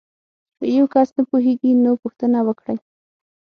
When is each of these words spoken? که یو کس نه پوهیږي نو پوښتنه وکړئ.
که 0.57 0.65
یو 0.77 0.85
کس 0.93 1.09
نه 1.17 1.23
پوهیږي 1.29 1.71
نو 1.83 1.91
پوښتنه 2.01 2.39
وکړئ. 2.47 2.77